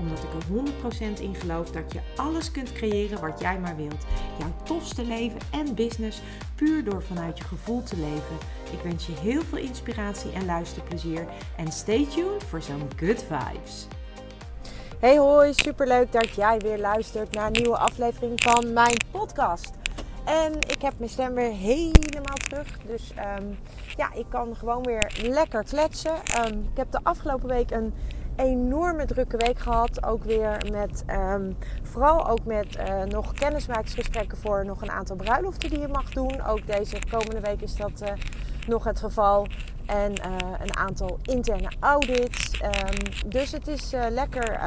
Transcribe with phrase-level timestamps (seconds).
[0.00, 4.04] Omdat ik er 100% in geloof dat je alles kunt creëren wat jij maar wilt.
[4.38, 6.20] Jouw tofste leven en business
[6.54, 8.36] puur door vanuit je gevoel te leven.
[8.72, 11.26] Ik wens je heel veel inspiratie en luisterplezier.
[11.56, 13.86] En stay tuned voor zo'n good vibes.
[15.00, 19.70] Hey hoi, superleuk dat jij weer luistert naar een nieuwe aflevering van mijn podcast.
[20.24, 22.78] En ik heb mijn stem weer helemaal terug.
[22.86, 23.44] Dus ehm,
[23.96, 26.24] ja, ik kan gewoon weer lekker kletsen.
[26.24, 27.94] Ehm, ik heb de afgelopen week een
[28.40, 30.04] enorme drukke week gehad.
[30.04, 35.70] Ook weer met, ehm, vooral ook met uh, nog kennismakingsgesprekken voor nog een aantal bruiloften
[35.70, 36.44] die je mag doen.
[36.46, 38.08] Ook deze komende week is dat uh,
[38.66, 39.46] nog het geval.
[39.86, 42.62] En uh, een aantal interne audits.
[42.62, 44.60] Um, dus het is lekker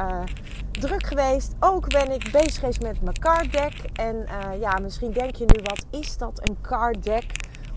[0.70, 1.54] druk geweest.
[1.60, 3.74] Ook ben ik bezig geweest met mijn card deck.
[3.92, 4.26] En
[4.60, 7.24] ja, misschien denk je nu, wat is dat, een card deck?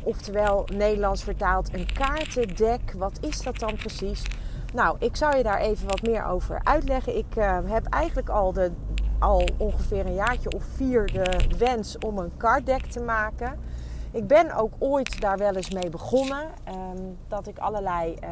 [0.04, 2.94] Oftewel, Nederlands vertaald, een kaartendek.
[2.98, 4.24] Wat is dat dan precies?
[4.74, 7.18] Nou, ik zal je daar even wat meer over uitleggen.
[7.18, 8.72] Ik uh, heb eigenlijk al, de,
[9.20, 13.60] al ongeveer een jaartje of vier de wens om een card deck te maken.
[14.12, 16.44] Ik ben ook ooit daar wel eens mee begonnen.
[16.68, 18.30] Um, dat ik allerlei uh,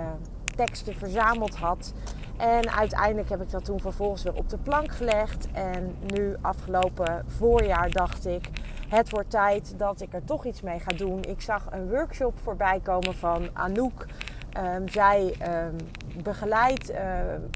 [0.56, 1.94] teksten verzameld had.
[2.38, 5.48] En uiteindelijk heb ik dat toen vervolgens weer op de plank gelegd.
[5.52, 8.50] En nu afgelopen voorjaar dacht ik,
[8.90, 11.22] het wordt tijd dat ik er toch iets mee ga doen.
[11.24, 14.06] Ik zag een workshop voorbij komen van Anouk.
[14.58, 15.36] Um, zij
[15.68, 15.76] um,
[16.24, 16.98] begeleidt uh,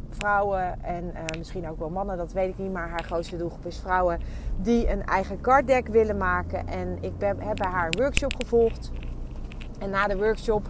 [0.09, 2.71] vrouwen en uh, misschien ook wel mannen, dat weet ik niet.
[2.71, 4.19] Maar haar grootste doelgroep is vrouwen
[4.57, 6.67] die een eigen card deck willen maken.
[6.67, 8.91] En ik ben, heb bij haar een workshop gevolgd.
[9.79, 10.67] En na de workshop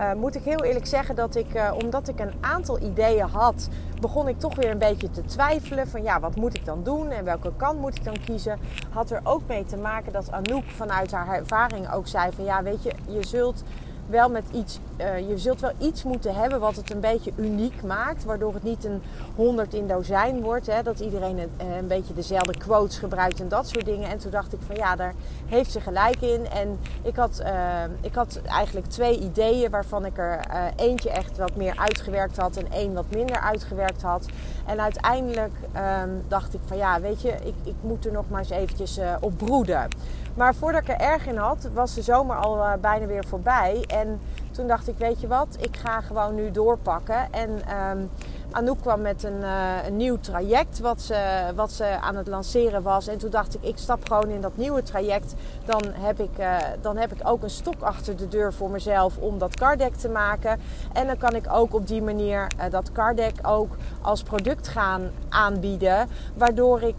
[0.00, 3.68] uh, moet ik heel eerlijk zeggen dat ik, omdat ik een aantal ideeën had,
[4.00, 5.88] begon ik toch weer een beetje te twijfelen.
[5.88, 8.58] Van ja, wat moet ik dan doen en welke kant moet ik dan kiezen?
[8.90, 12.62] Had er ook mee te maken dat Anouk vanuit haar ervaring ook zei van ja,
[12.62, 13.62] weet je, je zult
[14.10, 17.82] wel met iets, uh, je zult wel iets moeten hebben wat het een beetje uniek
[17.82, 18.24] maakt.
[18.24, 19.02] Waardoor het niet een
[19.34, 20.66] honderd in dozijn wordt.
[20.66, 24.10] Hè, dat iedereen een, eh, een, beetje dezelfde quotes gebruikt en dat soort dingen.
[24.10, 25.14] En toen dacht ik van ja, daar
[25.46, 26.46] heeft ze gelijk in.
[26.46, 30.40] En ik had, uh, ik had eigenlijk twee ideeën waarvan ik er
[30.76, 34.26] eentje echt wat meer uitgewerkt had en één wat minder uitgewerkt had.
[34.66, 35.54] En uiteindelijk
[36.02, 39.00] um, dacht ik van ja, weet je, ik, ik moet er nog maar eens eventjes
[39.20, 39.88] op broeden.
[40.34, 43.84] Maar voordat ik er erg in had, was de zomer al uh, bijna weer voorbij.
[43.86, 44.20] En
[44.50, 47.32] toen dacht ik, weet je wat, ik ga gewoon nu doorpakken.
[47.32, 47.50] En
[47.90, 48.10] um,
[48.52, 52.82] Anouk kwam met een, uh, een, nieuw traject wat ze, wat ze aan het lanceren
[52.82, 53.06] was.
[53.06, 55.34] En toen dacht ik, ik stap gewoon in dat nieuwe traject.
[55.64, 59.16] Dan heb ik, uh, dan heb ik ook een stok achter de deur voor mezelf
[59.18, 60.60] om dat carddeck te maken.
[60.92, 65.10] En dan kan ik ook op die manier uh, dat carddeck ook als product gaan
[65.28, 66.08] aanbieden.
[66.34, 66.96] Waardoor ik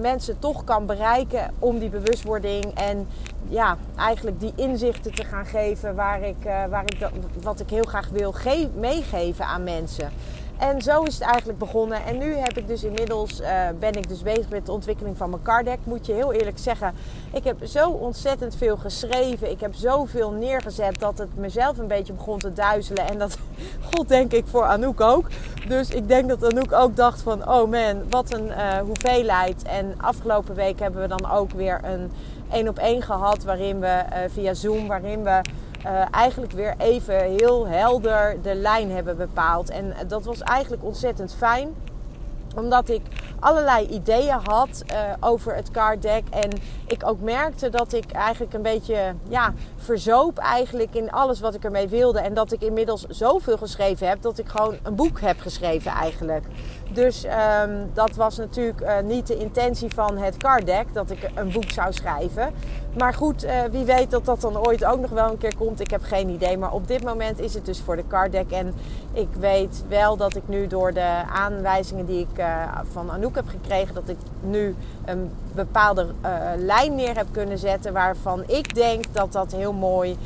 [0.00, 3.08] mensen toch kan bereiken om die bewustwording en
[3.48, 6.36] ja, eigenlijk die inzichten te gaan geven waar ik,
[6.70, 7.08] waar ik,
[7.42, 8.34] wat ik heel graag wil
[8.74, 10.10] meegeven aan mensen.
[10.58, 12.04] En zo is het eigenlijk begonnen.
[12.04, 13.48] En nu heb ik dus inmiddels, uh,
[13.78, 15.78] ben ik dus bezig met de ontwikkeling van mijn card deck.
[15.84, 16.94] Moet je heel eerlijk zeggen,
[17.32, 19.50] ik heb zo ontzettend veel geschreven.
[19.50, 23.08] Ik heb zoveel neergezet dat het mezelf een beetje begon te duizelen.
[23.08, 23.38] En dat,
[23.94, 25.26] god denk ik, voor Anouk ook.
[25.68, 29.62] Dus ik denk dat Anouk ook dacht van, oh man, wat een uh, hoeveelheid.
[29.62, 32.10] En afgelopen week hebben we dan ook weer een
[32.50, 33.44] één op één gehad.
[33.44, 35.40] Waarin we uh, via Zoom, waarin we
[35.86, 39.70] uh, eigenlijk weer even heel helder de lijn hebben bepaald.
[39.70, 41.74] En dat was eigenlijk ontzettend fijn
[42.54, 43.02] omdat ik
[43.40, 46.22] allerlei ideeën had uh, over het card deck.
[46.30, 46.50] En
[46.86, 51.64] ik ook merkte dat ik eigenlijk een beetje ja, verzoop eigenlijk in alles wat ik
[51.64, 52.20] ermee wilde.
[52.20, 56.44] En dat ik inmiddels zoveel geschreven heb dat ik gewoon een boek heb geschreven eigenlijk.
[56.92, 61.30] Dus um, dat was natuurlijk uh, niet de intentie van het card deck, dat ik
[61.34, 62.52] een boek zou schrijven.
[62.98, 65.80] Maar goed, uh, wie weet dat dat dan ooit ook nog wel een keer komt.
[65.80, 66.58] Ik heb geen idee.
[66.58, 68.50] Maar op dit moment is het dus voor de card deck.
[68.50, 68.74] En
[69.12, 73.48] ik weet wel dat ik nu door de aanwijzingen die ik uh, van Anouk heb
[73.48, 74.74] gekregen, dat ik nu
[75.04, 76.06] een bepaalde
[76.56, 77.92] lijn neer heb kunnen zetten.
[77.92, 80.16] Waarvan ik denk dat dat heel mooi,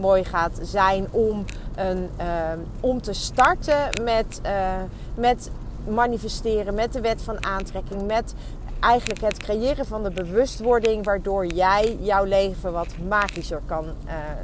[0.00, 1.44] mooi gaat zijn om,
[1.74, 2.10] een,
[2.80, 4.40] om te starten met,
[5.14, 5.50] met
[5.88, 8.34] manifesteren, met de wet van aantrekking, met
[8.80, 13.84] eigenlijk het creëren van de bewustwording waardoor jij jouw leven wat magischer kan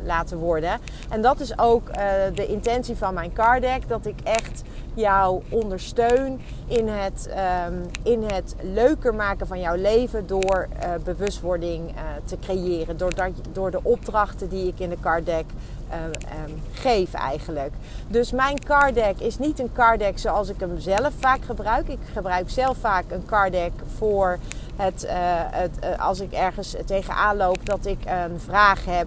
[0.04, 0.78] laten worden.
[1.08, 1.94] En dat is ook
[2.34, 4.62] de intentie van mijn card deck, dat ik echt
[4.94, 11.90] jou ondersteun in het, ehm, in het leuker maken van jouw leven door uh, bewustwording
[11.90, 12.96] uh, te creëren.
[12.96, 15.44] Door, dat, door de opdrachten die ik in de card deck
[15.92, 17.72] um, geef eigenlijk.
[18.08, 21.88] Dus mijn card deck is niet een card deck zoals ik hem zelf vaak gebruik.
[21.88, 24.38] Ik gebruik zelf vaak een card deck voor
[24.78, 25.10] het, uh,
[25.50, 29.06] het uh, als ik ergens tegenaan loop dat ik een vraag heb.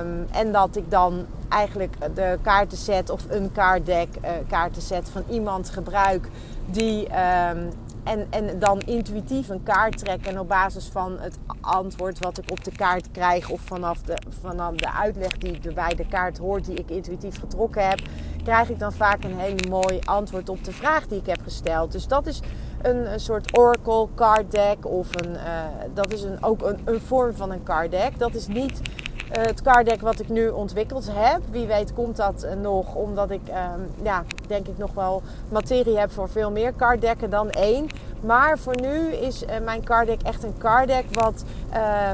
[0.00, 5.70] Um, en dat ik dan eigenlijk de kaartenset of een kaartdeck, uh, kaartenset van iemand
[5.70, 6.28] gebruik
[6.66, 7.70] die um,
[8.06, 10.30] en, en dan intuïtief een kaart trekken.
[10.30, 13.50] En op basis van het antwoord wat ik op de kaart krijg.
[13.50, 16.64] Of vanaf de, vanaf de uitleg die bij de kaart hoort.
[16.64, 18.00] Die ik intuïtief getrokken heb.
[18.44, 21.92] Krijg ik dan vaak een hele mooi antwoord op de vraag die ik heb gesteld.
[21.92, 22.40] Dus dat is
[22.86, 24.86] een, een soort oracle card deck.
[24.86, 25.62] Of een, uh,
[25.94, 28.18] dat is een, ook een, vorm van een card deck.
[28.18, 31.40] Dat is niet uh, het card deck wat ik nu ontwikkeld heb.
[31.50, 35.98] Wie weet komt dat uh, nog, omdat ik, um, ja, denk ik nog wel materie
[35.98, 37.86] heb voor veel meer card decken dan één.
[38.26, 41.44] Maar voor nu is uh, mijn card deck echt een card deck wat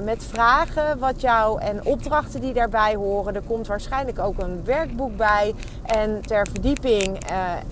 [0.03, 3.35] met vragen wat jou en opdrachten die daarbij horen.
[3.35, 5.55] Er komt waarschijnlijk ook een werkboek bij.
[5.83, 7.19] En ter verdieping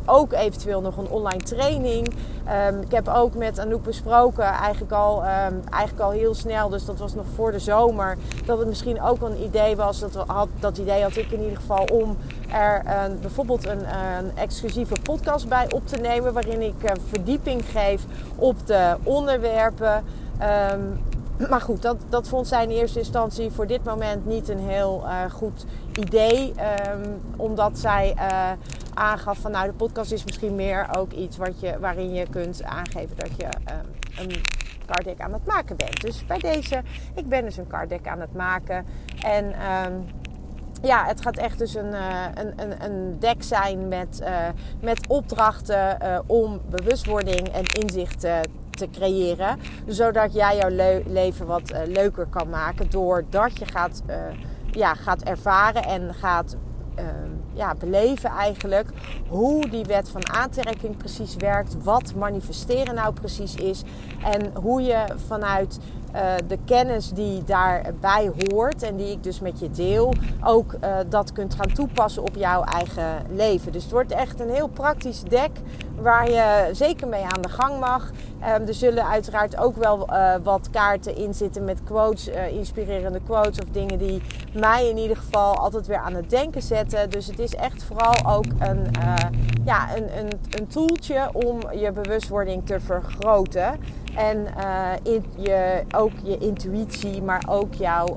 [0.07, 2.15] ook eventueel nog een online training.
[2.69, 6.85] Um, ik heb ook met Anouk besproken, eigenlijk al, um, eigenlijk al heel snel, dus
[6.85, 8.17] dat was nog voor de zomer,
[8.47, 10.01] dat het misschien ook een idee was.
[10.01, 12.17] Dat, had, dat idee had ik in ieder geval om
[12.53, 17.63] er een, bijvoorbeeld een, een, exclusieve podcast bij op te nemen, waarin ik uh, verdieping
[17.65, 18.03] geef
[18.37, 20.05] op de onderwerpen.
[20.73, 21.01] Um,
[21.49, 25.03] maar goed, dat, dat vond zij in eerste instantie voor dit moment niet een heel
[25.05, 26.53] uh, goed idee.
[26.93, 28.51] Um, omdat zij uh,
[28.95, 32.65] aangaf van nou de podcast is misschien meer ook iets wat je, waarin je kunt
[32.65, 34.41] aangeven dat je um, een
[34.87, 36.01] card deck aan het maken bent.
[36.01, 36.83] Dus bij deze,
[37.15, 38.87] ik ben dus een card deck aan het maken.
[39.23, 39.55] En
[40.83, 44.49] ja, het gaat echt dus een, uh, een, een, een deck zijn met, uh,
[44.81, 48.21] met opdrachten uh, om bewustwording en inzicht
[48.71, 49.59] te creëren.
[49.87, 52.91] Zodat jij jouw le leven wat leuker kan maken.
[52.91, 54.03] Doordat je gaat,
[54.71, 56.57] ja, gaat ervaren en gaat
[57.53, 58.89] ja, beleven eigenlijk
[59.29, 63.83] hoe die wet van aantrekking precies werkt, wat manifesteren nou precies is
[64.23, 65.79] en hoe je vanuit
[66.15, 70.15] uh, de kennis die daarbij hoort en die ik dus met je deel,
[70.45, 73.73] ook uh, dat kunt gaan toepassen op jouw eigen leven.
[73.73, 75.51] Dus het wordt echt een heel praktisch deck
[76.03, 78.11] waar je zeker mee aan de gang mag.
[78.11, 83.59] Um, er zullen uiteraard ook wel uh, wat kaarten in zitten met quotes, inspirerende quotes
[83.59, 87.11] of dingen die mij in ieder geval altijd weer aan het denken zetten.
[87.11, 88.87] Dus het is echt vooral ook een,
[89.65, 93.81] ja, een, een, een tooltje om je bewustwording te vergroten.
[94.17, 94.47] En
[95.03, 98.17] in je, ook je intuïtie, maar ook jouw,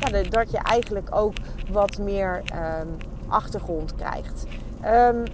[0.00, 1.34] ja, dat je eigenlijk ook
[1.70, 2.42] wat meer
[2.80, 2.96] um,
[3.28, 4.44] achtergrond krijgt.
[4.84, 5.24] Um,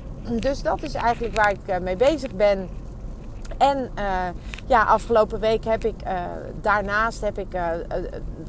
[0.41, 2.69] dus dat is eigenlijk waar ik uh, mee bezig ben.
[3.59, 3.91] En
[4.67, 5.95] ja, afgelopen week heb ik
[6.61, 7.47] daarnaast heb ik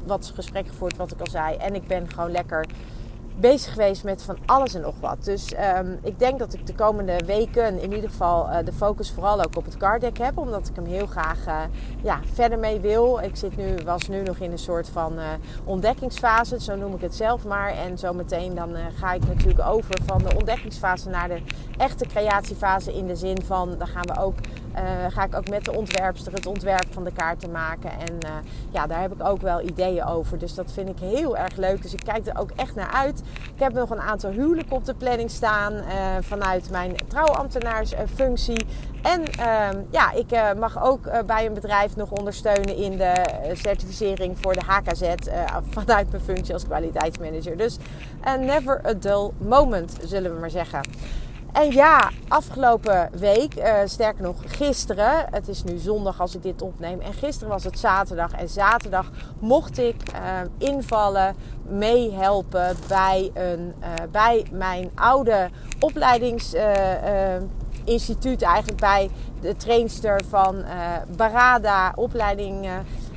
[0.06, 1.56] wat gesprekken gevoerd, wat ik al zei.
[1.56, 2.66] En ik ben gewoon lekker
[3.40, 5.24] bezig geweest met van alles en nog wat.
[5.24, 9.10] Dus um, ik denk dat ik de komende weken in ieder geval uh, de focus
[9.10, 10.38] vooral ook op het card deck heb.
[10.38, 11.60] Omdat ik hem heel graag uh,
[12.02, 13.20] ja, verder mee wil.
[13.22, 15.24] Ik zit nu, was nu nog in een soort van uh,
[15.64, 17.70] ontdekkingsfase, zo noem ik het zelf maar.
[17.70, 21.42] En zometeen dan ga ik natuurlijk over van de ontdekkingsfase naar de
[21.76, 22.94] echte creatiefase.
[22.94, 24.34] In de zin van, dan gaan we ook
[25.08, 27.90] ga ik ook met de ontwerpster het ontwerp van de kaarten maken.
[27.90, 28.30] En uh,
[28.70, 30.38] ja, daar heb ik ook wel ideeën over.
[30.38, 31.82] Dus dat vind ik heel erg leuk.
[31.82, 33.22] Dus ik kijk er ook echt naar uit.
[33.54, 35.82] Ik heb nog een aantal huwelijken op de planning staan uh,
[36.20, 38.66] vanuit mijn trouwambtenaarsfunctie.
[39.02, 43.14] En uh, ja, ik mag ook bij een bedrijf nog ondersteunen in de
[43.52, 45.14] certificering voor de HKZ
[45.70, 47.56] vanuit mijn functie als kwaliteitsmanager.
[47.56, 47.76] Dus
[48.40, 50.80] never a dull moment, zullen we maar zeggen.
[51.52, 56.62] En ja, afgelopen week, uh, sterker nog gisteren, het is nu zondag als ik dit
[56.62, 57.00] opneem.
[57.00, 58.32] En gisteren was het zaterdag.
[58.32, 60.18] En zaterdag mocht ik uh,
[60.68, 61.34] invallen,
[61.68, 68.42] meehelpen bij, een, uh, bij mijn oude opleidingsinstituut.
[68.42, 70.64] eigenlijk bij de trainster van
[71.16, 72.68] Barada opleiding.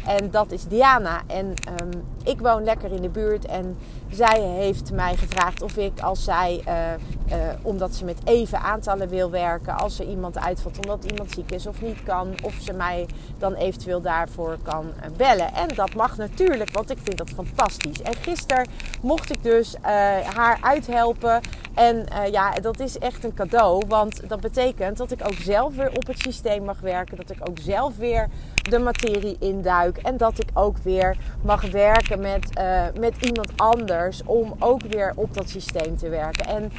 [0.08, 1.22] En dat is Diana.
[1.28, 3.46] En um, ik woon lekker in de buurt.
[3.46, 3.78] En
[4.10, 6.74] zij heeft mij gevraagd of ik, als zij, uh,
[7.38, 11.52] uh, omdat ze met even aantallen wil werken, als er iemand uitvalt omdat iemand ziek
[11.52, 13.06] is of niet kan, of ze mij
[13.38, 15.54] dan eventueel daarvoor kan uh, bellen.
[15.54, 18.02] En dat mag natuurlijk, want ik vind dat fantastisch.
[18.02, 18.68] En gisteren
[19.02, 19.76] mocht ik dus
[20.34, 21.42] haar uithelpen.
[21.74, 25.92] En ja, dat is echt een cadeau, want dat betekent dat ik ook zelf weer
[25.96, 28.30] op het systeem mag werken, dat ik ook zelf weer
[28.70, 32.50] de materie induik en dat ik ook weer mag werken met,
[33.00, 36.46] met iemand anders om ook weer op dat systeem te werken.
[36.46, 36.72] En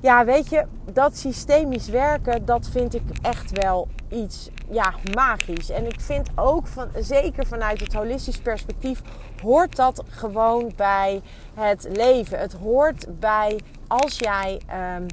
[0.00, 5.70] ja, weet je, dat systemisch werken, dat vind ik echt wel iets ja, magisch.
[5.70, 9.00] En ik vind ook, van, zeker vanuit het holistisch perspectief,
[9.42, 11.22] hoort dat gewoon bij
[11.54, 12.38] het leven.
[12.38, 14.60] Het hoort bij als jij.
[14.96, 15.06] Um,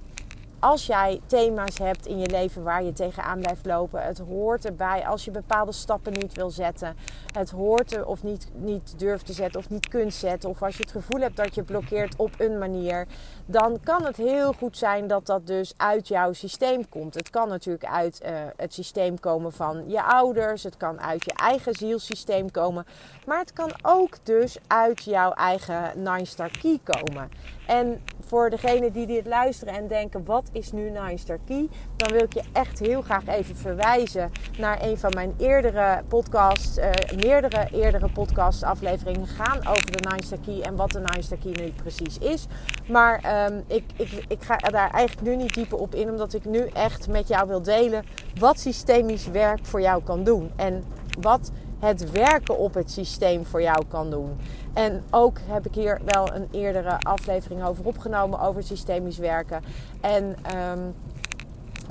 [0.61, 5.07] als jij thema's hebt in je leven waar je tegenaan blijft lopen, het hoort erbij
[5.07, 6.95] als je bepaalde stappen niet wil zetten.
[7.33, 10.49] Het hoort er of niet, niet durft te zetten of niet kunt zetten.
[10.49, 13.07] Of als je het gevoel hebt dat je blokkeert op een manier.
[13.45, 17.13] Dan kan het heel goed zijn dat dat dus uit jouw systeem komt.
[17.13, 20.63] Het kan natuurlijk uit uh, het systeem komen van je ouders.
[20.63, 22.85] Het kan uit je eigen zielsysteem komen.
[23.25, 27.29] Maar het kan ook dus uit jouw eigen Nine Star Key komen.
[27.67, 31.67] En voor degenen die dit luisteren en denken: wat is nu Star Key?
[31.95, 36.77] Dan wil ik je echt heel graag even verwijzen naar een van mijn eerdere podcasts.
[36.77, 36.89] Uh,
[37.23, 41.71] meerdere eerdere podcast afleveringen gaan over de Star Key en wat de Star Key nu
[41.71, 42.47] precies is.
[42.87, 46.45] Maar um, ik, ik, ik ga daar eigenlijk nu niet dieper op in, omdat ik
[46.45, 48.03] nu echt met jou wil delen
[48.39, 50.51] wat systemisch werk voor jou kan doen.
[50.55, 50.83] En
[51.19, 54.37] wat het werken op het systeem voor jou kan doen.
[54.73, 59.63] En ook heb ik hier wel een eerdere aflevering over opgenomen over systemisch werken.
[60.01, 60.95] En um,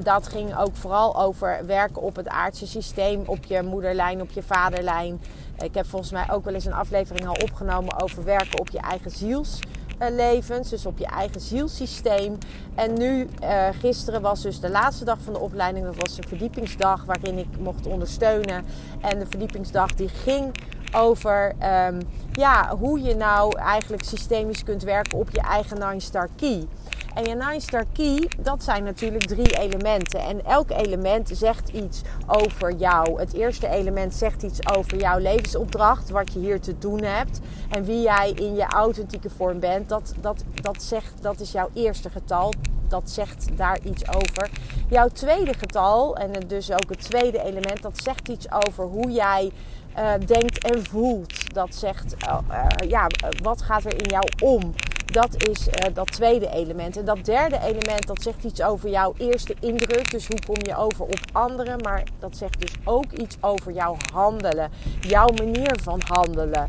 [0.03, 4.43] dat ging ook vooral over werken op het aardse systeem, op je moederlijn, op je
[4.43, 5.21] vaderlijn.
[5.59, 8.81] Ik heb volgens mij ook wel eens een aflevering al opgenomen over werken op je
[8.81, 12.39] eigen zielslevens, dus op je eigen zielsysteem.
[12.75, 15.85] En nu, uh, gisteren was dus de laatste dag van de opleiding.
[15.85, 18.65] Dat was een verdiepingsdag waarin ik mocht ondersteunen.
[19.01, 20.53] En de verdiepingsdag die ging
[20.93, 21.53] over
[21.89, 21.99] um,
[22.33, 26.67] ja, hoe je nou eigenlijk systemisch kunt werken op je eigen Nine Star Key.
[27.15, 30.21] En je Nine Star Key, dat zijn natuurlijk drie elementen.
[30.21, 33.21] En elk element zegt iets over jou.
[33.21, 37.41] Het eerste element zegt iets over jouw levensopdracht, wat je hier te doen hebt.
[37.69, 39.89] En wie jij in je authentieke vorm bent.
[39.89, 42.53] Dat, dat, dat, zegt, dat is jouw eerste getal.
[42.89, 44.51] Dat zegt daar iets over.
[44.89, 49.51] Jouw tweede getal, en dus ook het tweede element, dat zegt iets over hoe jij
[49.99, 51.55] uh, denkt en voelt.
[51.55, 53.07] Dat zegt, uh, uh, ja,
[53.43, 54.75] wat gaat er in jou om?
[55.11, 56.97] Dat is dat tweede element.
[56.97, 60.11] En dat derde element, dat zegt iets over jouw eerste indruk.
[60.11, 61.81] Dus hoe kom je over op anderen.
[61.83, 64.71] Maar dat zegt dus ook iets over jouw handelen.
[65.01, 66.69] Jouw manier van handelen.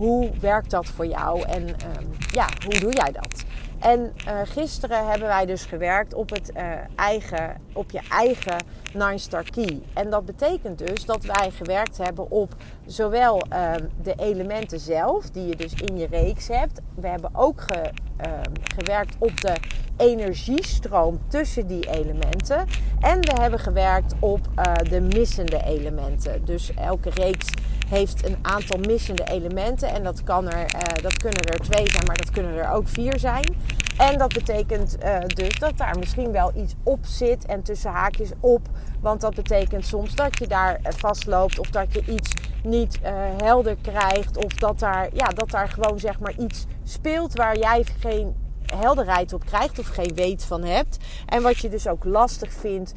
[0.00, 1.42] Hoe werkt dat voor jou?
[1.42, 3.44] En ehm, ja, hoe doe jij dat?
[3.78, 6.62] En uh, gisteren hebben wij dus gewerkt op, het, uh,
[6.96, 8.56] eigen, op je eigen
[8.92, 9.82] Nine Star Key.
[9.92, 12.54] En dat betekent dus dat wij gewerkt hebben op
[12.86, 16.80] zowel uh, de elementen zelf, die je dus in je reeks hebt.
[16.94, 19.54] We hebben ook ge, ehm, gewerkt op de
[20.00, 22.66] energiestroom tussen die elementen.
[23.00, 26.44] En we hebben gewerkt op eh, de missende elementen.
[26.44, 27.48] Dus elke reeks
[27.90, 29.88] heeft een aantal missende elementen.
[29.88, 32.88] En dat, kan er, uh, dat kunnen er twee zijn, maar dat kunnen er ook
[32.88, 33.56] vier zijn.
[33.98, 38.30] En dat betekent uh, dus dat daar misschien wel iets op zit en tussen haakjes
[38.40, 38.68] op.
[39.00, 42.32] Want dat betekent soms dat je daar eh, vastloopt of dat je iets
[42.62, 42.98] niet
[43.42, 44.36] helder krijgt.
[44.36, 48.34] Of dat daar, ja, dat daar gewoon zeg maar iets speelt waar jij geen
[48.66, 50.96] helderheid op krijgt of geen weet van hebt.
[51.26, 52.92] En wat je dus ook lastig vindt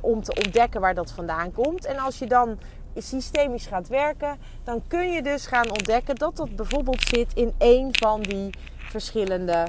[0.00, 1.84] om te ontdekken waar dat vandaan komt.
[1.84, 2.58] En als je dan
[2.96, 7.88] systemisch gaat werken, dan kun je dus gaan ontdekken dat dat bijvoorbeeld zit in een
[7.90, 9.66] van die verschillende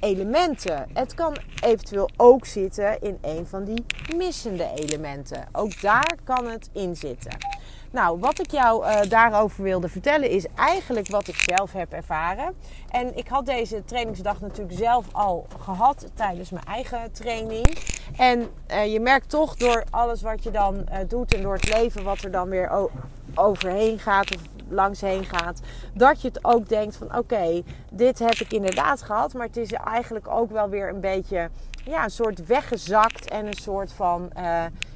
[0.00, 0.86] elementen.
[0.92, 3.84] Het kan eventueel ook zitten in een van die
[4.16, 5.48] missende elementen.
[5.52, 7.36] Ook daar kan het in zitten.
[7.92, 12.54] Nou, wat ik jou uh, daarover wilde vertellen is eigenlijk wat ik zelf heb ervaren.
[12.90, 17.78] En ik had deze trainingsdag natuurlijk zelf al gehad tijdens mijn eigen training.
[18.16, 21.76] En uh, je merkt toch door alles wat je dan uh, doet en door het
[21.76, 22.88] leven wat er dan weer
[23.34, 25.60] overheen gaat of langs heen gaat,
[25.94, 29.72] dat je het ook denkt van oké, dit heb ik inderdaad gehad, maar het is
[29.72, 31.50] eigenlijk ook wel weer een beetje
[31.84, 34.30] ja, een soort weggezakt en een soort van,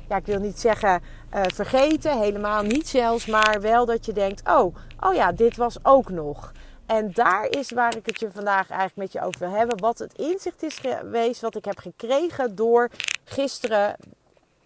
[0.09, 1.03] ja, ik wil niet zeggen
[1.35, 5.77] uh, vergeten, helemaal niet zelfs, maar wel dat je denkt, oh, oh ja, dit was
[5.83, 6.53] ook nog.
[6.87, 9.79] En daar is waar ik het je vandaag eigenlijk met je over wil hebben.
[9.79, 12.91] Wat het inzicht is geweest, wat ik heb gekregen door
[13.25, 13.97] gisteren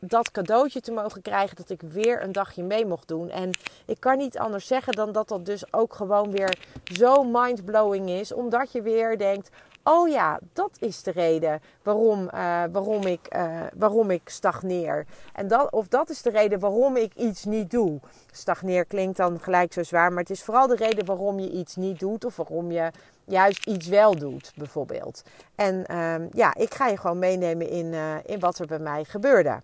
[0.00, 3.30] dat cadeautje te mogen krijgen dat ik weer een dagje mee mocht doen.
[3.30, 3.50] En
[3.87, 8.32] ik kan niet anders zeggen dan dat dat dus ook gewoon weer zo mindblowing is.
[8.32, 9.50] Omdat je weer denkt,
[9.88, 15.07] oh ja, dat is de reden waarom, uh, waarom, ik, uh, waarom ik stagneer.
[15.33, 18.00] En dat, of dat is de reden waarom ik iets niet doe.
[18.33, 21.76] Stagneer klinkt dan gelijk zo zwaar, maar het is vooral de reden waarom je iets
[21.76, 22.25] niet doet.
[22.25, 22.90] Of waarom je
[23.25, 25.23] juist iets wel doet, bijvoorbeeld.
[25.54, 29.04] En uh, ja, ik ga je gewoon meenemen in, uh, in wat er bij mij
[29.04, 29.61] gebeurde.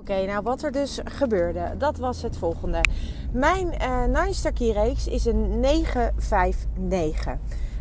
[0.00, 2.80] Oké, nou wat er dus gebeurde, dat was het volgende.
[3.32, 7.36] Mijn uh, Nine Star Key reeks is een 959.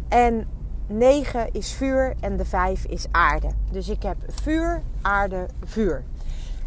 [0.10, 0.48] En
[0.92, 3.48] 9 is vuur en de 5 is aarde.
[3.72, 6.04] Dus ik heb vuur, aarde, vuur.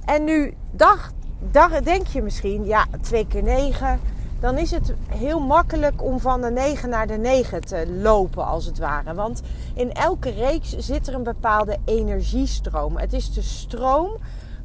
[0.05, 1.13] En nu dag,
[1.51, 4.01] dag, denk je misschien, ja, 2 keer 9.
[4.41, 8.65] Dan is het heel makkelijk om van de 9 naar de 9 te lopen, als
[8.65, 9.15] het ware.
[9.15, 9.43] Want
[9.75, 12.97] in elke reeks zit er een bepaalde energiestroom.
[12.97, 14.17] Het is de stroom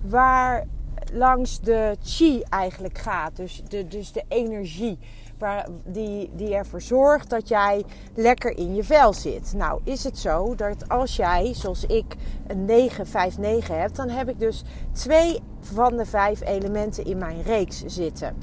[0.01, 0.65] waar
[1.11, 3.35] langs de chi eigenlijk gaat.
[3.35, 4.99] Dus de, dus de energie
[5.85, 7.83] die, die ervoor zorgt dat jij
[8.15, 9.53] lekker in je vel zit.
[9.55, 12.15] Nou, is het zo dat als jij, zoals ik,
[12.47, 17.17] een 9, 5, 9 hebt, dan heb ik dus twee van de vijf elementen in
[17.17, 18.35] mijn reeks zitten.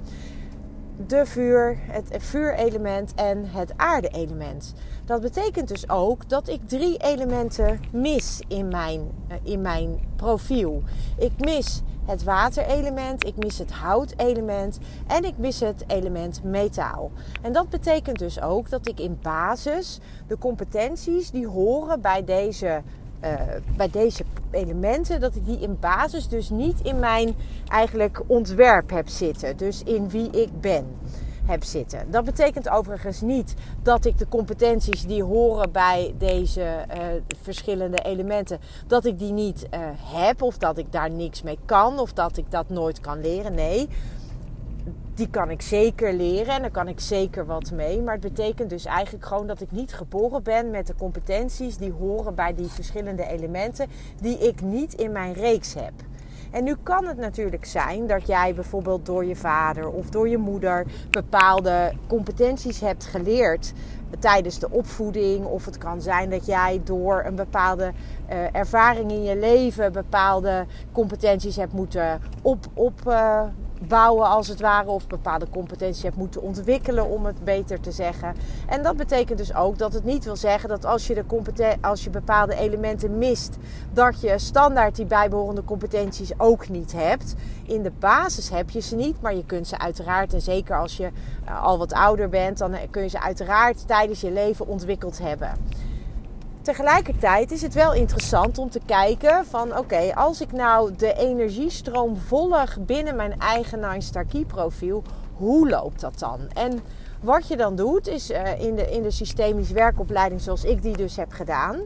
[1.07, 4.75] De vuur, het vuurelement en het aarde-element.
[5.05, 10.83] Dat betekent dus ook dat ik drie elementen mis in mijn, eh, in mijn profiel.
[11.19, 17.11] Ik mis het waterelement, ik mis het houtelement en ik mis het element metaal.
[17.43, 22.83] En dat betekent dus ook dat ik in basis de competenties die horen bij deze,
[23.25, 23.33] uh,
[23.77, 27.35] bij deze elementen, dat ik die in basis dus niet in mijn
[27.69, 29.57] eigenlijk ontwerp heb zitten.
[29.57, 30.87] Dus in wie ik ben
[31.47, 32.11] heb zitten.
[32.11, 37.05] Dat betekent overigens niet dat ik de competenties die horen bij deze uh,
[37.43, 41.99] verschillende elementen, dat ik die niet uh, heb of dat ik daar niks mee kan
[41.99, 43.55] of dat ik dat nooit kan leren.
[43.55, 43.89] Nee,
[45.15, 48.03] die kan ik zeker leren en daar kan ik zeker wat mee.
[48.03, 51.93] Maar het betekent dus eigenlijk gewoon dat ik niet geboren ben met de competenties die
[51.93, 53.87] horen bij die verschillende elementen
[54.21, 55.93] die ik niet in mijn reeks heb.
[56.57, 60.39] En nu kan het natuurlijk zijn dat jij bijvoorbeeld door je vader of door je
[60.39, 63.73] moeder bepaalde competenties hebt geleerd
[64.19, 65.45] tijdens de opvoeding.
[65.45, 67.93] Of het kan zijn dat jij door een bepaalde
[68.31, 73.43] uh, ervaring in je leven bepaalde competenties hebt moeten op, op, uh,
[73.81, 78.35] bouwen als het ware of bepaalde competenties hebt moeten ontwikkelen om het beter te zeggen.
[78.69, 82.05] En dat betekent dus ook dat het niet wil zeggen dat als je, de als
[82.05, 83.57] je bepaalde elementen mist,
[83.93, 87.35] dat je standaard die bijbehorende competenties ook niet hebt.
[87.65, 90.97] In de basis heb je ze niet, maar je kunt ze uiteraard, en zeker als
[90.97, 91.11] je
[91.49, 95.51] uh, al wat ouder bent, dan kun je ze uiteraard tijdens je leven ontwikkeld hebben.
[96.67, 102.17] Tegelijkertijd is het wel interessant om te kijken van oké, als ik nou de energiestroom
[102.17, 105.03] volg binnen mijn eigen Nine Star Key profiel,
[105.35, 106.41] hoe loopt dat dan?
[106.55, 106.81] En
[107.21, 110.97] wat je dan doet is uh, in, de, in de systemisch werkopleiding zoals ik die
[110.97, 111.81] dus heb gedaan,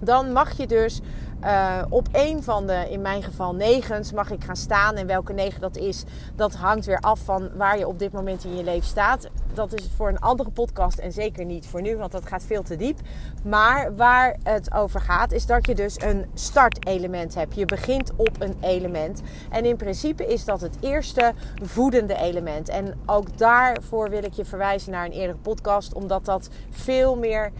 [0.00, 1.00] dan mag je dus
[1.44, 4.96] uh, op een van de, in mijn geval, negens mag ik gaan staan.
[4.96, 6.04] En welke negen dat is,
[6.36, 9.28] dat hangt weer af van waar je op dit moment in je leven staat.
[9.54, 12.62] Dat is voor een andere podcast en zeker niet voor nu, want dat gaat veel
[12.62, 12.98] te diep.
[13.44, 17.54] Maar waar het over gaat, is dat je dus een startelement hebt.
[17.54, 19.22] Je begint op een element.
[19.50, 22.68] En in principe is dat het eerste voedende element.
[22.68, 27.52] En ook daarvoor wil ik je verwijzen naar een eerdere podcast, omdat dat veel meer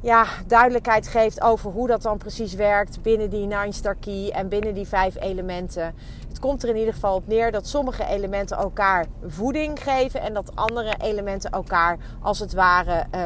[0.00, 4.48] ja, duidelijkheid geeft over hoe dat dan precies werkt binnen die Nine Star Key en
[4.48, 5.94] binnen die vijf elementen.
[6.28, 10.34] Het komt er in ieder geval op neer dat sommige elementen elkaar voeding geven en
[10.34, 13.20] dat andere elementen elkaar als het ware uh,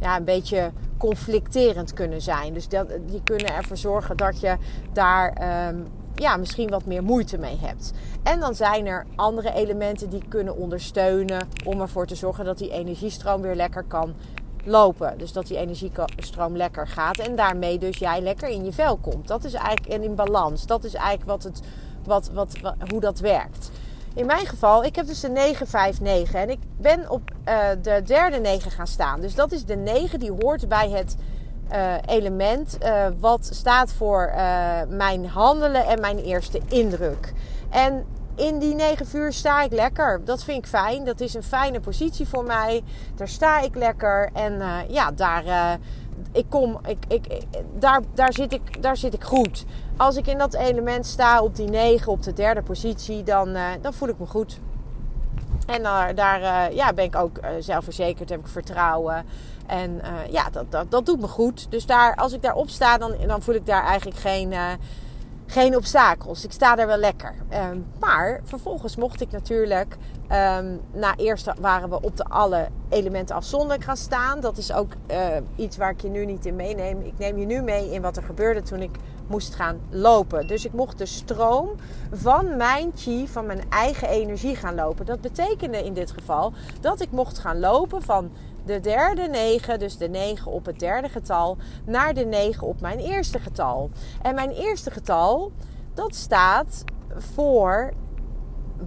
[0.00, 2.54] ja, een beetje conflicterend kunnen zijn.
[2.54, 2.68] Dus
[3.06, 4.56] die kunnen ervoor zorgen dat je
[4.92, 7.92] daar um, ja, misschien wat meer moeite mee hebt.
[8.22, 12.70] En dan zijn er andere elementen die kunnen ondersteunen om ervoor te zorgen dat die
[12.70, 14.14] energiestroom weer lekker kan
[14.64, 15.18] lopen.
[15.18, 17.18] Dus dat die energiestroom lekker gaat.
[17.18, 19.28] En daarmee dus jij lekker in je vel komt.
[19.28, 20.66] Dat is eigenlijk, en in balans.
[20.66, 21.60] Dat is eigenlijk wat het,
[22.04, 22.56] wat, wat,
[22.90, 23.70] hoe dat werkt.
[24.14, 28.38] In mijn geval, ik heb dus de 959 en ik ben op uh, de derde
[28.38, 29.20] 9 gaan staan.
[29.20, 31.16] Dus dat is de 9 die hoort bij het
[31.72, 34.32] uh, element uh, wat staat voor
[34.88, 37.32] mijn handelen en mijn eerste indruk.
[37.70, 40.24] En in die 9 uur sta ik lekker.
[40.24, 41.04] Dat vind ik fijn.
[41.04, 42.82] Dat is een fijne positie voor mij.
[43.14, 44.30] Daar sta ik lekker.
[44.32, 45.72] En uh, ja, daar, uh,
[46.32, 47.42] ik kom, ik, ik,
[47.78, 49.64] daar, daar, zit ik, daar zit ik goed.
[49.96, 53.66] Als ik in dat element sta op die 9, op de derde positie, dan, uh,
[53.80, 54.60] dan voel ik me goed.
[55.66, 55.82] En
[56.14, 59.24] daar ja, ben ik ook zelfverzekerd, heb ik vertrouwen.
[59.66, 61.70] En ja, dat, dat, dat doet me goed.
[61.70, 64.52] Dus daar, als ik daarop sta, dan, dan voel ik daar eigenlijk geen
[65.52, 66.44] geen obstakels.
[66.44, 67.34] Ik sta daar wel lekker.
[67.70, 69.96] Um, maar vervolgens mocht ik natuurlijk.
[70.22, 74.40] Um, na eerst waren we op de alle elementen afzonderlijk gaan staan.
[74.40, 75.16] Dat is ook uh,
[75.56, 77.00] iets waar ik je nu niet in meeneem.
[77.00, 80.46] Ik neem je nu mee in wat er gebeurde toen ik moest gaan lopen.
[80.46, 81.70] Dus ik mocht de stroom
[82.12, 85.06] van mijn chi, van mijn eigen energie gaan lopen.
[85.06, 88.30] Dat betekende in dit geval dat ik mocht gaan lopen van
[88.64, 92.98] de derde 9, dus de 9 op het derde getal, naar de 9 op mijn
[92.98, 93.90] eerste getal.
[94.22, 95.52] En mijn eerste getal,
[95.94, 96.84] dat staat
[97.16, 97.92] voor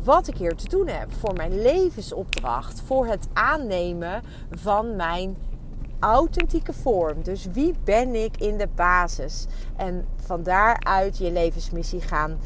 [0.03, 1.13] wat ik hier te doen heb.
[1.13, 2.81] Voor mijn levensopdracht.
[2.81, 5.37] Voor het aannemen van mijn
[5.99, 7.23] authentieke vorm.
[7.23, 9.47] Dus wie ben ik in de basis?
[9.75, 12.37] En van daaruit je levensmissie gaan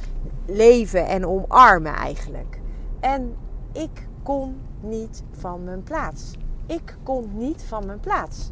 [0.46, 2.60] leven en omarmen eigenlijk.
[3.00, 3.36] En
[3.72, 6.34] ik kon niet van mijn plaats.
[6.70, 8.50] Ik kon niet van mijn plaats.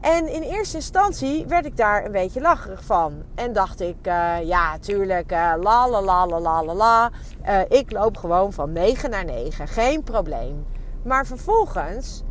[0.00, 3.22] En in eerste instantie werd ik daar een beetje lacherig van.
[3.34, 7.10] En dacht ik, uh, ja, tuurlijk, uh, la la la la la la.
[7.46, 10.66] Uh, ik loop gewoon van 9 naar 9, geen probleem.
[11.04, 12.22] Maar vervolgens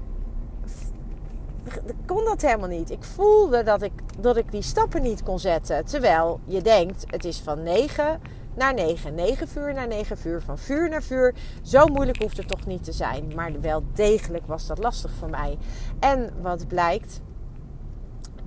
[2.06, 2.91] kon dat helemaal niet.
[2.91, 5.86] Ik voelde dat ik, dat ik die stappen niet kon zetten.
[5.86, 8.21] Terwijl je denkt, het is van 9
[8.56, 9.16] naar 9.
[9.16, 10.42] 9 vuur naar 9 vuur.
[10.42, 11.36] Van vuur naar vuur.
[11.62, 13.32] Zo moeilijk hoeft het toch niet te zijn.
[13.36, 15.58] Maar wel degelijk was dat lastig voor mij.
[16.00, 17.22] En wat blijkt.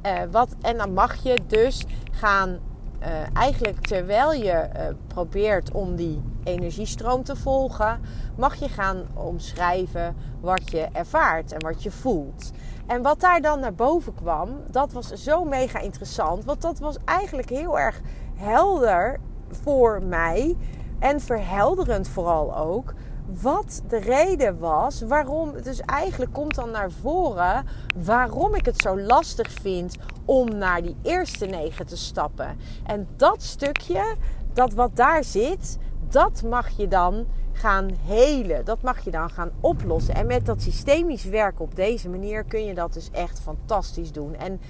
[0.06, 2.58] Uh, wat, en dan mag je dus gaan.
[3.02, 8.00] Uh, eigenlijk terwijl je uh, probeert om die energiestroom te volgen,
[8.36, 12.50] mag je gaan omschrijven wat je ervaart en wat je voelt.
[12.86, 16.44] En wat daar dan naar boven kwam, dat was zo mega interessant.
[16.44, 18.00] Want dat was eigenlijk heel erg
[18.34, 19.20] helder
[19.62, 20.56] voor mij.
[20.98, 22.94] En verhelderend vooral ook.
[23.42, 25.52] Wat de reden was waarom.
[25.62, 27.66] Dus eigenlijk komt dan naar voren
[28.04, 32.56] waarom ik het zo lastig vind om naar die eerste negen te stappen.
[32.86, 34.14] En dat stukje,
[34.52, 38.64] dat wat daar zit, dat mag je dan gaan helen.
[38.64, 40.14] Dat mag je dan gaan oplossen.
[40.14, 44.34] En met dat systemisch werken op deze manier kun je dat dus echt fantastisch doen.
[44.34, 44.60] En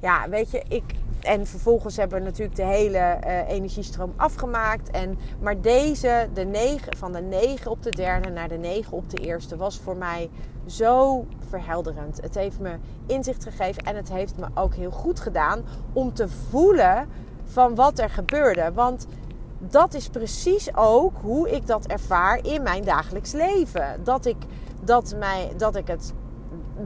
[0.00, 0.84] ja, weet je, ik.
[1.20, 4.90] En vervolgens hebben we natuurlijk de hele uh, energiestroom afgemaakt.
[4.90, 9.10] En, maar deze, de 9, van de 9 op de derde naar de 9 op
[9.10, 10.30] de eerste, was voor mij
[10.66, 12.20] zo verhelderend.
[12.20, 16.28] Het heeft me inzicht gegeven en het heeft me ook heel goed gedaan om te
[16.28, 17.08] voelen
[17.44, 18.72] van wat er gebeurde.
[18.74, 19.06] Want
[19.58, 24.00] dat is precies ook hoe ik dat ervaar in mijn dagelijks leven.
[24.04, 24.36] Dat ik,
[24.84, 26.12] dat mij, dat ik het.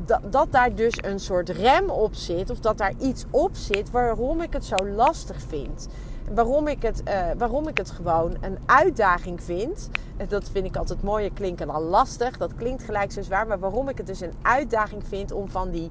[0.06, 3.90] Dat, dat daar dus een soort rem op zit, of dat daar iets op zit
[3.90, 5.88] waarom ik het zo lastig vind.
[6.34, 9.88] Waarom ik het, uh, waarom ik het gewoon een uitdaging vind.
[10.28, 12.36] Dat vind ik altijd mooie klinken al lastig.
[12.36, 13.46] Dat klinkt gelijk zo zwaar.
[13.46, 15.90] Maar waarom ik het dus een uitdaging vind om van die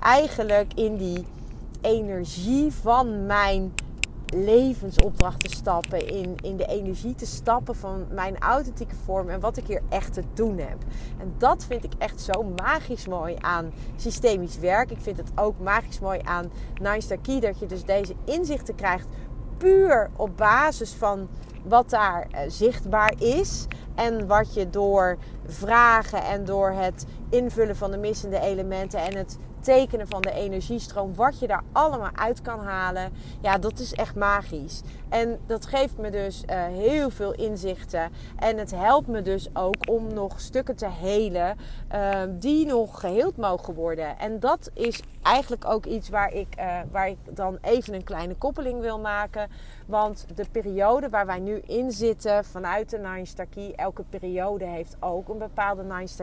[0.00, 1.26] eigenlijk in die
[1.80, 3.72] energie van mijn
[4.34, 9.56] levensopdracht te stappen, in, in de energie te stappen van mijn authentieke vorm en wat
[9.56, 10.76] ik hier echt te doen heb.
[11.18, 14.90] En dat vind ik echt zo magisch mooi aan systemisch werk.
[14.90, 16.50] Ik vind het ook magisch mooi aan
[16.98, 19.06] Star Key dat je dus deze inzichten krijgt
[19.58, 21.28] puur op basis van
[21.64, 23.66] wat daar uh, zichtbaar is.
[23.94, 25.16] En wat je door
[25.46, 31.14] vragen en door het invullen van de missende elementen en het tekenen van de energiestroom,
[31.14, 34.82] wat je daar allemaal uit kan halen, ja, dat is echt magisch.
[35.08, 38.10] En dat geeft me dus uh, heel veel inzichten.
[38.38, 41.56] En het helpt me dus ook om nog stukken te helen
[41.94, 44.18] uh, die nog geheeld mogen worden.
[44.18, 48.34] En dat is eigenlijk ook iets waar ik, uh, waar ik dan even een kleine
[48.34, 49.48] koppeling wil maken.
[49.86, 52.98] Want de periode waar wij nu in zitten vanuit de
[53.50, 55.82] Key, elke periode heeft ook een bepaalde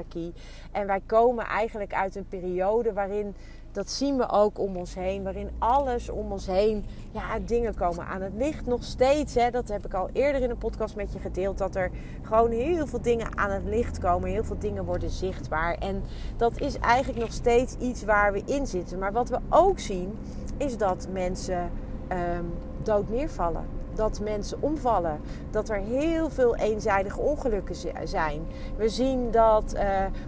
[0.10, 0.34] Key.
[0.72, 3.36] En wij komen eigenlijk uit een periode waarin
[3.72, 8.06] dat zien we ook om ons heen, waarin alles om ons heen, ja, dingen komen
[8.06, 9.36] aan het licht nog steeds.
[9.36, 12.52] Hè, dat heb ik al eerder in een podcast met je gedeeld, dat er gewoon
[12.52, 15.74] heel veel dingen aan het licht komen, heel veel dingen worden zichtbaar.
[15.74, 16.04] En
[16.38, 19.00] dat is eigenlijk nog steeds iets waar we in zitten.
[19.00, 20.18] Maar wat we ook zien,
[20.58, 21.72] is dat mensen
[22.10, 22.54] um,
[22.84, 25.20] dood neervallen dat mensen omvallen.
[25.52, 28.42] Dat er heel veel eenzijdige ongelukken zijn.
[28.78, 29.82] We zien dat uh,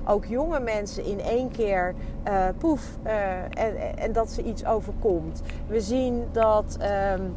[0.06, 1.96] ook jonge mensen in één keer
[2.28, 3.12] uh, poef uh,
[3.50, 5.42] en, en, dat ze iets overkomt.
[5.68, 6.78] We zien dat.
[7.18, 7.36] Um,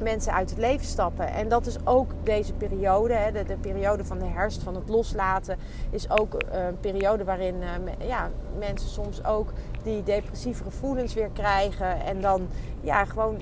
[0.00, 1.28] mensen uit het leven stappen.
[1.28, 4.88] En dat is ook deze periode, hè, de, de, periode van de herfst, van het
[4.88, 5.58] loslaten,
[5.90, 7.54] is ook een periode waarin
[7.98, 12.00] ja, mensen soms ook die depressieve gevoelens weer krijgen.
[12.04, 12.48] En dan
[12.80, 13.40] ja, gewoon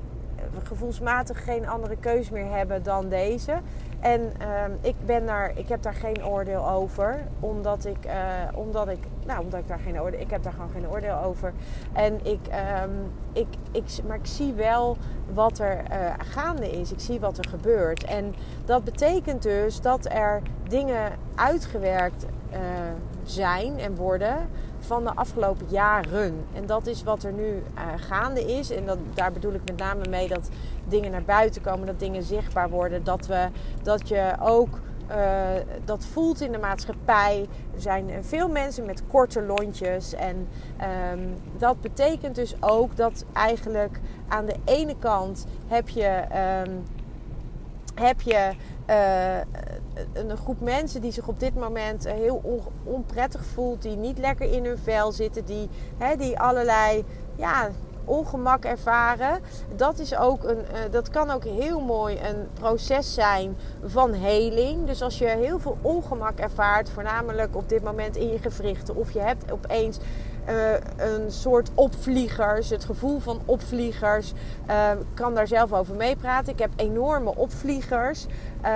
[0.62, 3.52] gevoelsmatig geen andere keus meer hebben dan deze.
[4.00, 7.20] En uh, ik, ben daar, ik heb daar geen oordeel over.
[7.40, 8.12] Omdat ik, uh,
[8.54, 11.52] omdat ik, nou, omdat ik daar geen oordeel, ik heb daar gewoon geen oordeel over.
[11.92, 12.40] En ik,
[12.82, 14.96] um, ik, ik, maar ik zie wel
[15.32, 16.92] wat er uh, gaande is.
[16.92, 18.04] Ik zie wat er gebeurt.
[18.04, 18.34] En
[18.64, 22.58] dat betekent dus dat er dingen uitgewerkt uh,
[23.24, 24.36] zijn en worden
[24.84, 26.44] van de afgelopen jaren.
[26.52, 28.70] En dat is wat er nu uh, gaande is.
[28.70, 30.48] En dat, daar bedoel ik met name mee dat
[30.84, 33.04] dingen naar buiten komen, dat dingen zichtbaar worden.
[33.04, 33.48] Dat, we,
[33.82, 35.16] dat je ook uh,
[35.84, 37.48] dat voelt in de maatschappij.
[37.74, 40.14] Er zijn veel mensen met korte lontjes.
[40.14, 40.48] En
[41.12, 46.22] um, dat betekent dus ook dat eigenlijk aan de ene kant heb je.
[46.66, 46.82] Um,
[47.94, 48.50] heb je
[48.90, 49.36] uh,
[50.12, 54.64] een groep mensen die zich op dit moment heel onprettig voelt, die niet lekker in
[54.64, 57.04] hun vel zitten, die, hè, die allerlei
[57.36, 57.70] ja,
[58.04, 59.40] ongemak ervaren.
[59.76, 64.86] Dat, is ook een, uh, dat kan ook heel mooi een proces zijn van heling.
[64.86, 69.10] Dus als je heel veel ongemak ervaart, voornamelijk op dit moment in je gewrichten, of
[69.10, 69.98] je hebt opeens
[70.48, 74.32] uh, een soort opvliegers, het gevoel van opvliegers.
[74.68, 76.52] Uh, kan daar zelf over meepraten.
[76.52, 78.26] Ik heb enorme opvliegers.
[78.64, 78.70] Uh,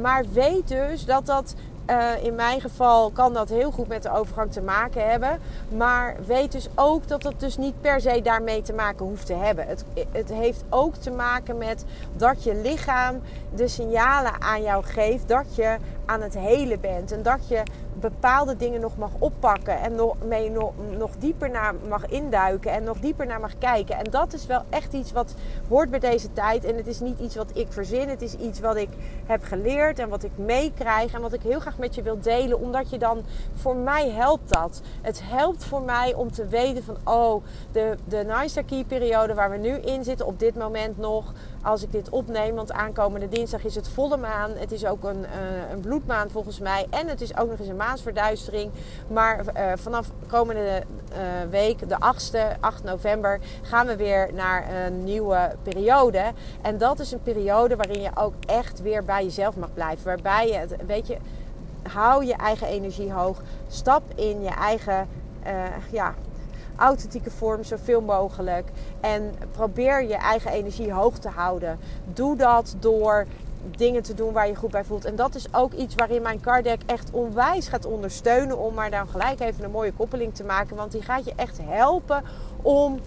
[0.00, 1.54] maar weet dus dat dat
[1.90, 5.38] uh, in mijn geval kan dat heel goed met de overgang te maken hebben.
[5.76, 9.34] Maar weet dus ook dat het dus niet per se daarmee te maken hoeft te
[9.34, 9.66] hebben.
[9.66, 11.84] Het, het heeft ook te maken met
[12.16, 13.20] dat je lichaam
[13.54, 17.12] de signalen aan jou geeft dat je aan het helen bent.
[17.12, 17.62] En dat je
[18.00, 22.84] bepaalde dingen nog mag oppakken en nog, mee nog, nog dieper naar mag induiken en
[22.84, 23.96] nog dieper naar mag kijken.
[23.96, 25.34] En dat is wel echt iets wat
[25.68, 26.64] hoort bij deze tijd.
[26.64, 28.88] En het is niet iets wat ik verzin, het is iets wat ik
[29.26, 32.60] heb geleerd en wat ik meekrijg en wat ik heel graag met je wil delen,
[32.60, 33.22] omdat je dan
[33.54, 34.80] voor mij helpt dat.
[35.00, 39.50] Het helpt voor mij om te weten van oh, de, de Nice Key periode waar
[39.50, 42.54] we nu in zitten op dit moment nog als ik dit opneem.
[42.54, 44.50] Want aankomende dinsdag is het volle maan.
[44.50, 46.86] Het is ook een, uh, een bloedmaan volgens mij.
[46.90, 48.70] En het is ook nog eens een maansverduistering.
[49.08, 51.18] Maar uh, vanaf komende uh,
[51.50, 56.32] week, de 8e, 8 november, gaan we weer naar een nieuwe periode.
[56.62, 60.04] En dat is een periode waarin je ook echt weer bij jezelf mag blijven.
[60.04, 61.16] Waarbij je, het, weet je,
[61.88, 63.42] hou je eigen energie hoog.
[63.68, 65.08] Stap in je eigen
[65.90, 66.14] ja,
[66.82, 68.68] authentieke vorm zoveel mogelijk.
[69.00, 71.78] En probeer je eigen energie hoog te houden.
[72.04, 73.26] Doe dat door
[73.70, 75.04] dingen te doen waar je goed bij voelt.
[75.04, 78.58] En dat is ook iets waarin mijn card deck echt onwijs gaat ondersteunen.
[78.58, 80.76] Om maar dan gelijk even een mooie koppeling te maken.
[80.76, 82.22] Want die gaat je echt helpen
[82.62, 83.00] om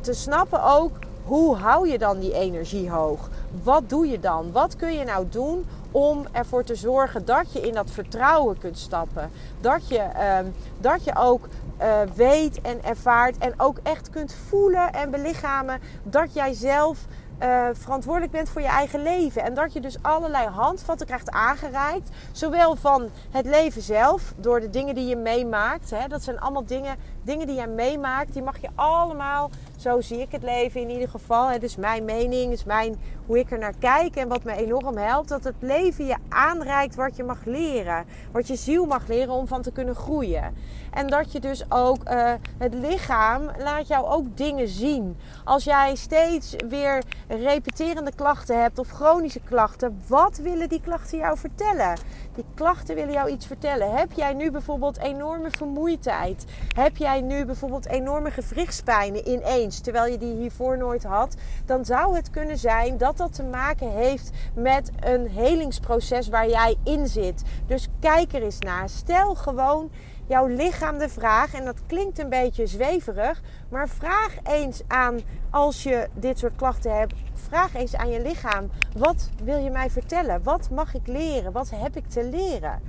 [0.00, 0.92] te snappen ook
[1.28, 3.28] hoe hou je dan die energie hoog?
[3.62, 4.52] Wat doe je dan?
[4.52, 8.78] Wat kun je nou doen om ervoor te zorgen dat je in dat vertrouwen kunt
[8.78, 9.30] stappen?
[9.60, 10.38] Dat je, uh,
[10.80, 11.48] dat je ook
[11.80, 17.06] uh, weet en ervaart en ook echt kunt voelen en belichamen dat jij zelf
[17.42, 19.42] uh, verantwoordelijk bent voor je eigen leven.
[19.42, 22.08] En dat je dus allerlei handvatten krijgt aangereikt.
[22.32, 25.90] Zowel van het leven zelf, door de dingen die je meemaakt.
[25.90, 26.96] Hè, dat zijn allemaal dingen,
[27.28, 28.32] dingen die jij meemaakt.
[28.32, 31.48] Die mag je allemaal, zo zie ik het leven in ieder geval.
[31.48, 34.16] Het is mijn mening, is mijn, hoe ik er naar kijk.
[34.16, 38.04] En wat me enorm helpt, dat het leven je aanreikt wat je mag leren.
[38.32, 40.54] Wat je ziel mag leren om van te kunnen groeien.
[40.90, 45.16] En dat je dus ook uh, het lichaam laat jou ook dingen zien.
[45.44, 51.38] Als jij steeds weer repeterende klachten hebt of chronische klachten, wat willen die klachten jou
[51.38, 51.98] vertellen?
[52.38, 53.96] Die klachten willen jou iets vertellen.
[53.96, 56.44] Heb jij nu bijvoorbeeld enorme vermoeidheid?
[56.74, 61.36] Heb jij nu bijvoorbeeld enorme gewrichtspijnen ineens, terwijl je die hiervoor nooit had?
[61.66, 66.76] Dan zou het kunnen zijn dat dat te maken heeft met een helingsproces waar jij
[66.84, 67.42] in zit.
[67.66, 68.88] Dus kijk er eens naar.
[68.88, 69.90] Stel gewoon
[70.28, 75.82] jouw lichaam de vraag, en dat klinkt een beetje zweverig, maar vraag eens aan, als
[75.82, 80.42] je dit soort klachten hebt, vraag eens aan je lichaam: wat wil je mij vertellen?
[80.42, 81.52] Wat mag ik leren?
[81.52, 82.80] Wat heb ik te leren?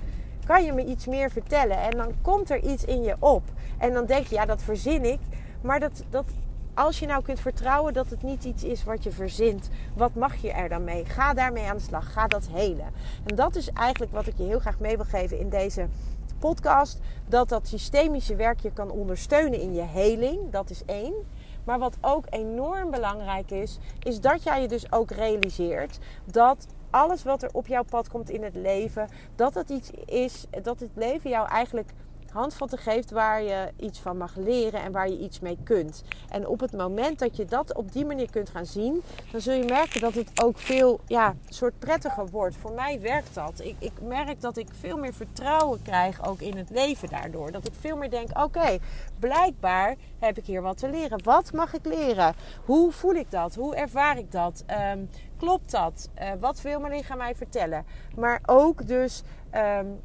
[0.46, 1.78] Kan je me iets meer vertellen?
[1.78, 3.44] En dan komt er iets in je op.
[3.78, 5.20] En dan denk je, ja, dat verzin ik.
[5.62, 6.26] Maar dat, dat,
[6.74, 10.36] als je nou kunt vertrouwen dat het niet iets is wat je verzint, wat mag
[10.36, 11.06] je er dan mee?
[11.06, 12.14] Ga daarmee aan de slag.
[12.14, 12.88] Ga dat helen.
[13.24, 15.88] En dat is eigenlijk wat ik je heel graag mee wil geven in deze
[16.40, 17.00] podcast.
[17.28, 20.52] Dat dat systemische werk je kan ondersteunen in je heling.
[20.52, 21.14] Dat is één.
[21.64, 27.24] Maar wat ook enorm belangrijk is, is dat jij je dus ook realiseert dat alles
[27.24, 30.92] wat er op jouw pad komt in het leven, dat het iets is, dat het
[30.94, 31.90] leven jou eigenlijk
[32.32, 36.04] handvatten geeft waar je iets van mag leren en waar je iets mee kunt.
[36.30, 39.54] En op het moment dat je dat op die manier kunt gaan zien, dan zul
[39.54, 42.56] je merken dat het ook veel ja, soort prettiger wordt.
[42.56, 43.60] Voor mij werkt dat.
[43.60, 47.52] Ik, ik merk dat ik veel meer vertrouwen krijg ook in het leven daardoor.
[47.52, 48.78] Dat ik veel meer denk: oké,
[49.20, 51.24] blijkbaar heb ik hier wat te leren.
[51.24, 52.34] Wat mag ik leren?
[52.66, 53.56] Hoe voel ik dat?
[53.56, 54.64] Hoe ervaar ik dat?
[54.66, 55.00] Ehm,
[55.38, 56.10] klopt dat?
[56.22, 57.86] Uh, wat wil mijn lichaam mij vertellen?
[58.16, 59.24] Maar ook dus
[59.56, 60.00] um,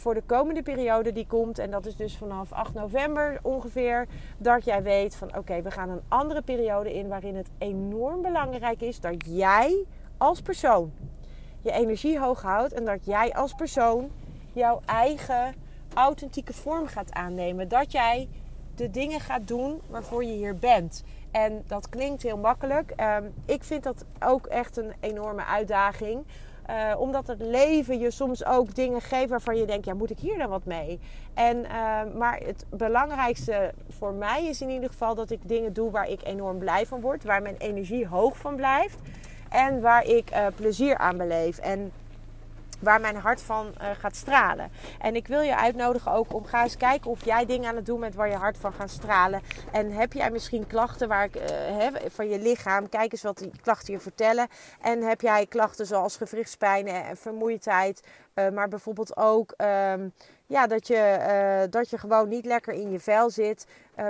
[0.00, 4.06] voor de komende periode die komt, en dat is dus vanaf 8 november ongeveer,
[4.38, 8.80] dat jij weet van oké, we gaan een andere periode in waarin het enorm belangrijk
[8.80, 9.84] is dat jij
[10.16, 10.92] als persoon
[11.60, 14.10] je energie hoog houdt en dat jij als persoon
[14.52, 15.54] jouw eigen
[15.94, 17.68] authentieke vorm gaat aannemen.
[17.68, 18.28] Dat jij
[18.74, 21.04] de dingen gaat doen waarvoor je hier bent.
[21.30, 22.92] En dat klinkt heel makkelijk.
[22.96, 26.24] Um, ik vind dat ook echt een enorme uitdaging.
[26.70, 30.18] Uh, omdat het leven je soms ook dingen geeft waarvan je denkt, ja, moet ik
[30.18, 31.00] hier dan wat mee?
[31.34, 35.90] En, uh, maar het belangrijkste voor mij is in ieder geval dat ik dingen doe
[35.90, 38.98] waar ik enorm blij van word, waar mijn energie hoog van blijft
[39.48, 41.58] en waar ik uh, plezier aan beleef.
[41.58, 41.92] En
[42.80, 44.70] waar mijn hart van uh, gaat stralen.
[44.98, 47.86] En ik wil je uitnodigen ook om ga eens kijken of jij dingen aan het
[47.86, 49.40] doen bent waar je hart van gaat stralen.
[49.72, 52.88] En heb jij misschien klachten waar ik, uh, van je lichaam?
[52.88, 54.48] Kijk eens wat die klachten je vertellen.
[54.80, 58.02] En heb jij klachten zoals gewrichtspijn en vermoeidheid,
[58.34, 60.12] uh, maar bijvoorbeeld ook um,
[60.46, 63.66] ja, dat, je, dat je gewoon niet lekker in je vel zit.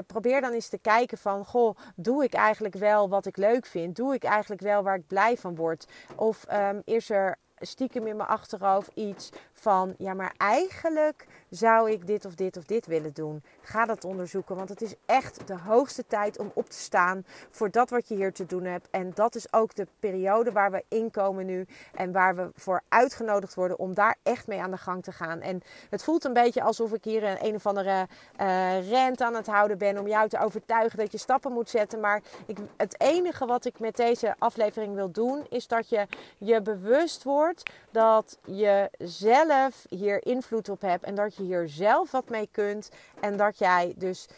[0.06, 3.96] probeer dan eens te kijken van, goh, doe ik eigenlijk wel wat ik leuk vind?
[3.96, 5.86] Doe ik eigenlijk wel waar ik blij van word?
[6.16, 12.06] Of um, is er stiekem in mijn achterhoofd iets van: ja, maar eigenlijk zou ik
[12.06, 13.42] dit of dit of dit willen doen.
[13.62, 17.70] Ga dat onderzoeken, want het is echt de hoogste tijd om op te staan voor
[17.70, 18.88] dat wat je hier te doen hebt.
[18.90, 23.54] En dat is ook de periode waar we inkomen nu en waar we voor uitgenodigd
[23.54, 25.40] worden om daar echt mee aan de gang te gaan.
[25.40, 25.60] En
[25.90, 28.06] het voelt een beetje alsof ik hier een, een of andere
[28.40, 32.00] uh, rent aan het houden ben om jou te overtuigen dat je stappen moet zetten.
[32.00, 36.06] Maar ik, het enige wat ik met deze aflevering wil doen, is dat je
[36.38, 42.10] je bewust wordt dat je zelf hier invloed op hebt en dat je hier zelf
[42.10, 44.28] wat mee kunt en dat jij dus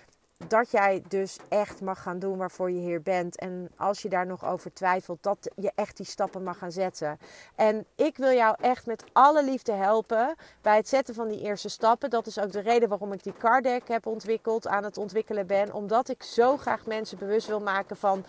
[0.48, 3.38] dat jij dus echt mag gaan doen waarvoor je hier bent.
[3.38, 7.18] En als je daar nog over twijfelt, dat je echt die stappen mag gaan zetten.
[7.54, 11.68] En ik wil jou echt met alle liefde helpen bij het zetten van die eerste
[11.68, 12.10] stappen.
[12.10, 15.46] Dat is ook de reden waarom ik die card deck heb ontwikkeld, aan het ontwikkelen
[15.46, 15.72] ben.
[15.72, 18.24] Omdat ik zo graag mensen bewust wil maken van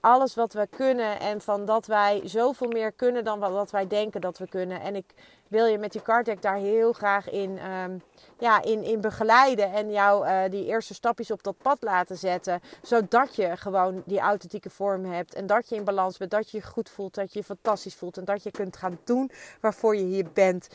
[0.00, 1.20] alles wat we kunnen.
[1.20, 4.80] En van dat wij zoveel meer kunnen dan wat wij denken dat we kunnen.
[4.80, 5.14] En ik
[5.50, 8.02] wil je met die card deck daar heel graag in, um,
[8.38, 9.72] ja, in, in begeleiden.
[9.72, 12.60] En jou uh, die eerste stapjes op dat pad laten zetten.
[12.82, 15.34] Zodat je gewoon die authentieke vorm hebt.
[15.34, 16.30] En dat je in balans bent.
[16.30, 17.14] Dat je je goed voelt.
[17.14, 18.18] Dat je je fantastisch voelt.
[18.18, 20.68] En dat je kunt gaan doen waarvoor je hier bent.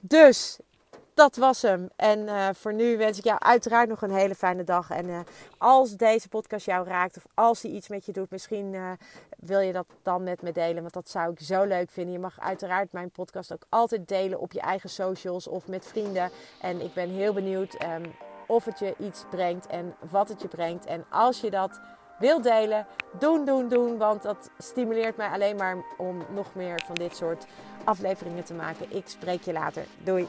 [0.00, 0.58] Dus
[1.14, 1.90] dat was hem.
[1.96, 4.90] En uh, voor nu wens ik jou uiteraard nog een hele fijne dag.
[4.90, 5.18] En uh,
[5.58, 8.90] als deze podcast jou raakt of als die iets met je doet, misschien uh,
[9.38, 10.82] wil je dat dan met me delen.
[10.82, 12.12] Want dat zou ik zo leuk vinden.
[12.12, 16.30] Je mag uiteraard mijn podcast ook altijd delen op je eigen socials of met vrienden.
[16.60, 18.12] En ik ben heel benieuwd um,
[18.46, 20.86] of het je iets brengt en wat het je brengt.
[20.86, 21.80] En als je dat
[22.18, 22.86] wil delen,
[23.18, 23.98] doen, doen, doen.
[23.98, 27.46] Want dat stimuleert mij alleen maar om nog meer van dit soort
[27.84, 28.86] afleveringen te maken.
[28.88, 29.84] Ik spreek je later.
[30.04, 30.28] Doei.